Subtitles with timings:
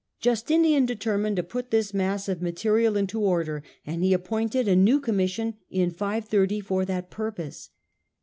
[0.19, 4.99] Justinian determined to put this mass of material into order, and he appointed a new
[4.99, 7.69] commission in 530 for that purpose.